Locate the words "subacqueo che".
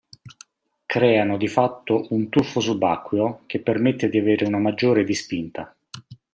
2.59-3.61